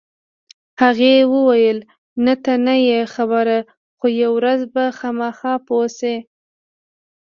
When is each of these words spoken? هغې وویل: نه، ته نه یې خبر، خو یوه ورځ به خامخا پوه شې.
هغې 0.81 1.15
وویل: 1.33 1.77
نه، 2.25 2.33
ته 2.43 2.53
نه 2.65 2.75
یې 2.87 2.99
خبر، 3.13 3.47
خو 3.97 4.05
یوه 4.21 4.33
ورځ 4.37 4.59
به 4.73 4.83
خامخا 4.97 5.53
پوه 5.67 5.87
شې. 5.97 6.15